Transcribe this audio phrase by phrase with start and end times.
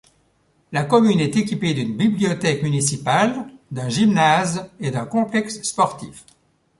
[0.71, 6.25] La commune est équipée d’une bibliothèque municipale, d’un gymnase et d’un complexe sportif.